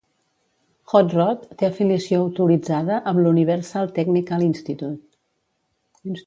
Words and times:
"Hot 0.93 1.11
Rod" 1.17 1.43
té 1.59 1.67
afiliació 1.67 2.21
autoritzada 2.21 2.97
amb 3.11 3.21
l'Universal 3.27 3.93
Technical 3.99 4.47
Institute. 4.49 4.91